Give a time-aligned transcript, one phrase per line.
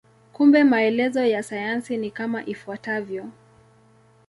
[0.33, 3.25] Kumbe maelezo ya sayansi ni kama ifuatavyo.